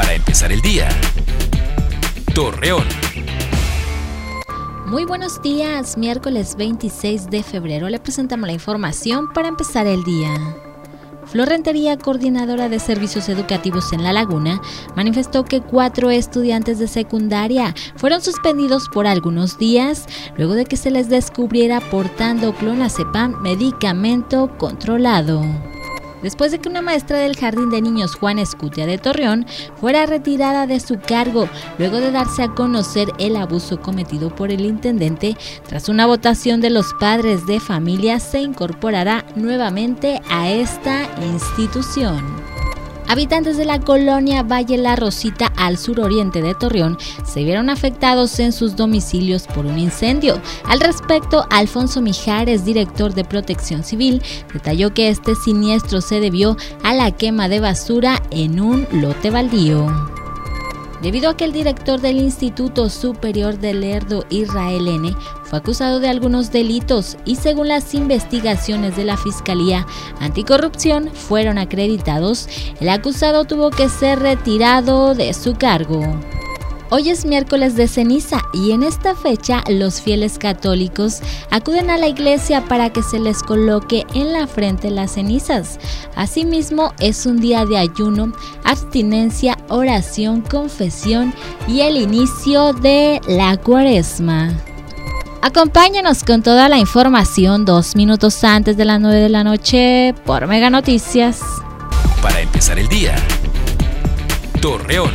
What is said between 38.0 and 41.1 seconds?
se incorporará nuevamente a esta